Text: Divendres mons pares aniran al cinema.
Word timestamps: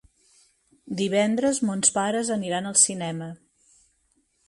Divendres 1.01 1.61
mons 1.71 1.93
pares 1.99 2.35
aniran 2.39 2.73
al 2.73 2.83
cinema. 2.89 3.33